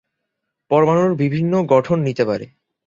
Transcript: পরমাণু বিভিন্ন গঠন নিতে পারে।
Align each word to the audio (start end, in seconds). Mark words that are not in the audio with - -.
পরমাণু 0.71 1.15
বিভিন্ন 1.15 1.53
গঠন 1.63 1.97
নিতে 2.01 2.23
পারে। 2.25 2.45